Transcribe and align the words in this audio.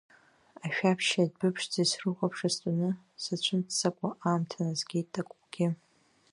Ашәаԥшьи 0.65 1.23
адәы 1.25 1.49
ԥшӡеи 1.55 1.87
срыхәаԥшуа 1.91 2.49
стәаны, 2.53 2.89
сацәымццакуа 3.23 4.09
аамҭа 4.25 4.59
назгеит 4.65 5.07
такәгьы. 5.13 5.67